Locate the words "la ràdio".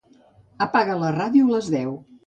1.05-1.49